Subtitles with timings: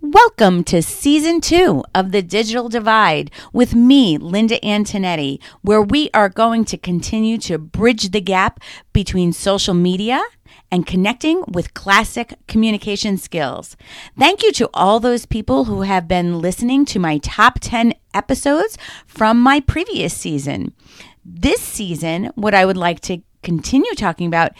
[0.00, 6.28] Welcome to season two of The Digital Divide with me, Linda Antonetti, where we are
[6.28, 8.60] going to continue to bridge the gap
[8.92, 10.22] between social media
[10.70, 13.76] and connecting with classic communication skills.
[14.16, 18.78] Thank you to all those people who have been listening to my top 10 episodes
[19.04, 20.74] from my previous season.
[21.24, 24.52] This season, what I would like to continue talking about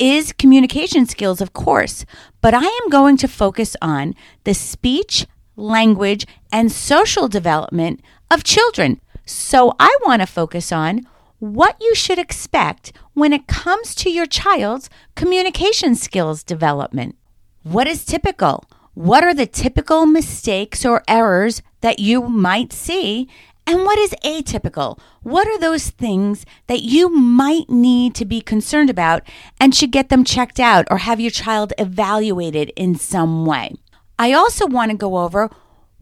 [0.00, 2.04] is communication skills, of course,
[2.40, 9.00] but I am going to focus on the speech, language, and social development of children.
[9.26, 11.06] So I want to focus on
[11.38, 17.16] what you should expect when it comes to your child's communication skills development.
[17.62, 18.64] What is typical?
[18.94, 23.28] What are the typical mistakes or errors that you might see
[23.70, 24.98] and what is atypical?
[25.22, 29.22] What are those things that you might need to be concerned about
[29.60, 33.74] and should get them checked out or have your child evaluated in some way?
[34.18, 35.50] I also want to go over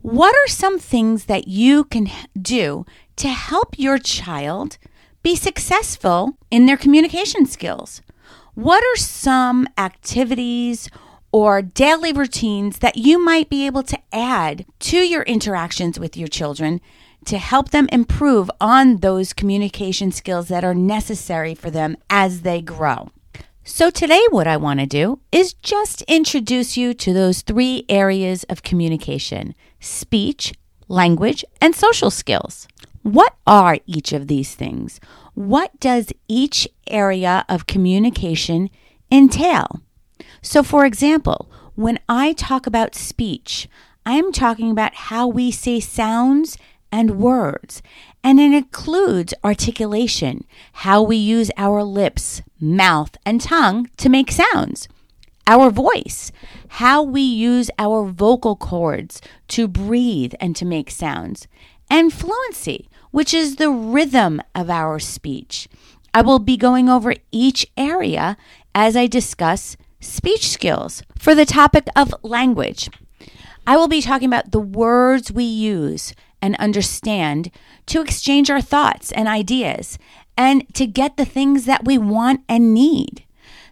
[0.00, 2.08] what are some things that you can
[2.40, 4.78] do to help your child
[5.22, 8.00] be successful in their communication skills?
[8.54, 10.88] What are some activities
[11.32, 16.28] or daily routines that you might be able to add to your interactions with your
[16.28, 16.80] children
[17.24, 22.60] to help them improve on those communication skills that are necessary for them as they
[22.60, 23.10] grow.
[23.64, 28.44] So, today, what I want to do is just introduce you to those three areas
[28.44, 30.54] of communication speech,
[30.88, 32.66] language, and social skills.
[33.02, 35.00] What are each of these things?
[35.34, 38.70] What does each area of communication
[39.12, 39.82] entail?
[40.40, 43.68] So, for example, when I talk about speech,
[44.06, 46.56] I'm talking about how we say sounds
[46.90, 47.82] and words,
[48.22, 54.88] and it includes articulation, how we use our lips, mouth, and tongue to make sounds,
[55.46, 56.32] our voice,
[56.68, 61.46] how we use our vocal cords to breathe and to make sounds,
[61.90, 65.68] and fluency, which is the rhythm of our speech.
[66.12, 68.36] I will be going over each area
[68.74, 71.02] as I discuss speech skills.
[71.18, 72.90] For the topic of language,
[73.66, 77.50] I will be talking about the words we use and understand
[77.86, 79.98] to exchange our thoughts and ideas
[80.36, 83.24] and to get the things that we want and need.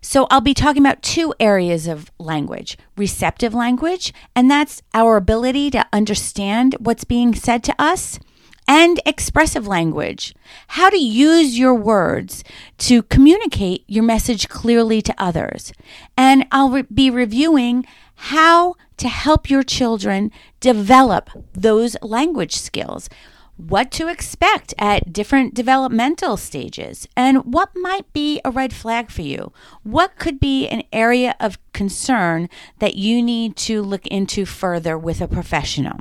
[0.03, 5.71] So, I'll be talking about two areas of language receptive language, and that's our ability
[5.71, 8.21] to understand what's being said to us,
[8.69, 10.35] and expressive language,
[10.69, 12.43] how to use your words
[12.79, 15.73] to communicate your message clearly to others.
[16.17, 23.09] And I'll re- be reviewing how to help your children develop those language skills,
[23.57, 29.23] what to expect at different developmental stages, and what might be a red flag for
[29.23, 29.53] you.
[29.83, 32.49] What could be an area of concern
[32.81, 36.01] that you need to look into further with a professional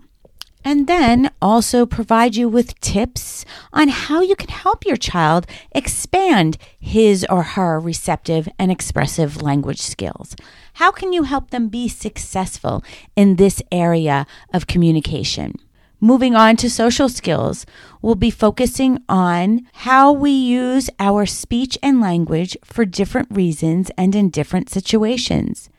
[0.66, 6.58] and then also provide you with tips on how you can help your child expand
[6.80, 10.36] his or her receptive and expressive language skills.
[10.74, 12.84] How can you help them be successful
[13.16, 15.54] in this area of communication?
[16.02, 17.66] Moving on to social skills,
[18.02, 24.16] we'll be focusing on how we use our speech and language for different reasons and
[24.16, 25.70] in different situations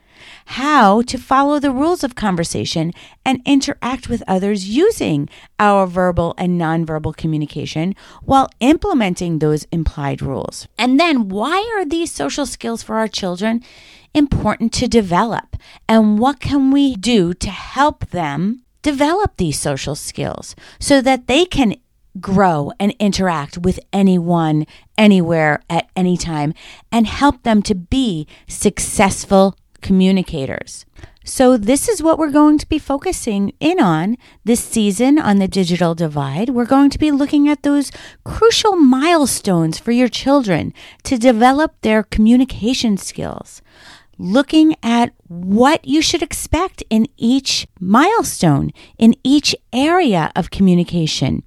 [0.45, 2.93] how to follow the rules of conversation
[3.25, 5.29] and interact with others using
[5.59, 10.67] our verbal and nonverbal communication while implementing those implied rules.
[10.77, 13.63] And then, why are these social skills for our children
[14.13, 15.55] important to develop?
[15.87, 21.45] And what can we do to help them develop these social skills so that they
[21.45, 21.75] can
[22.19, 24.65] grow and interact with anyone,
[24.97, 26.53] anywhere, at any time,
[26.91, 29.55] and help them to be successful
[29.87, 30.85] communicators.
[31.23, 35.47] So, this is what we're going to be focusing in on this season on the
[35.47, 36.49] digital divide.
[36.49, 37.91] We're going to be looking at those
[38.25, 43.61] crucial milestones for your children to develop their communication skills,
[44.17, 51.43] looking at what you should expect in each milestone, in each area of communication,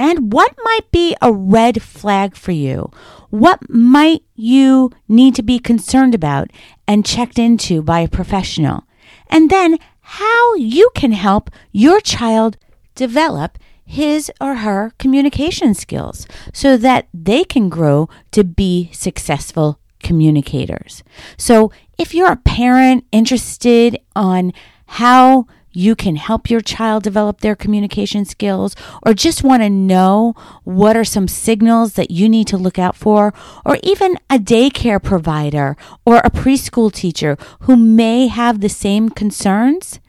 [0.00, 2.90] and what might be a red flag for you
[3.30, 6.50] what might you need to be concerned about
[6.86, 8.84] and checked into by a professional?
[9.28, 12.56] And then how you can help your child
[12.96, 21.02] develop his or her communication skills so that they can grow to be successful communicators.
[21.36, 24.52] So, if you're a parent interested on
[24.86, 30.34] how you can help your child develop their communication skills or just want to know
[30.64, 33.32] what are some signals that you need to look out for,
[33.64, 40.00] or even a daycare provider or a preschool teacher who may have the same concerns,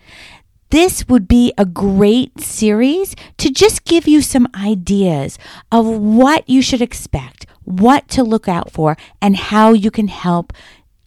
[0.71, 5.37] this would be a great series to just give you some ideas
[5.71, 10.53] of what you should expect, what to look out for, and how you can help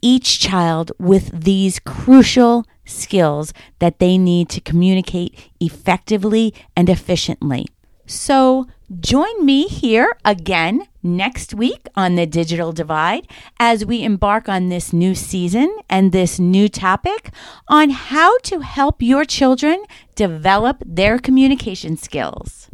[0.05, 7.65] each child with these crucial skills that they need to communicate effectively and efficiently.
[8.07, 8.67] So,
[9.01, 13.27] join me here again next week on the Digital Divide
[13.59, 17.31] as we embark on this new season and this new topic
[17.67, 19.83] on how to help your children
[20.15, 22.69] develop their communication skills.